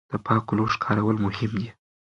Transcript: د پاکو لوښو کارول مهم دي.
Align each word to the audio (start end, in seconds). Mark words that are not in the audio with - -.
د 0.11 0.13
پاکو 0.25 0.53
لوښو 0.57 0.81
کارول 0.85 1.17
مهم 1.25 1.51
دي. 1.59 1.69